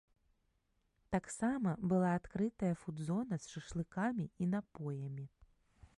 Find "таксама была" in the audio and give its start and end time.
1.15-2.09